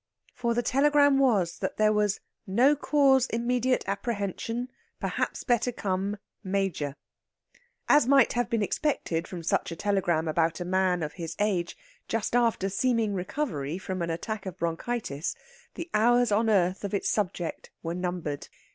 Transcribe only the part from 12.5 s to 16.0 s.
seeming recovery from an attack of bronchitis, the